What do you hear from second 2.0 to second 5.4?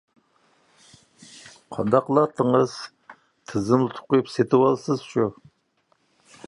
قىلاتتىڭىز؟ تىزىملىتىپ قويۇپ سېتىۋالىسىز شۇ.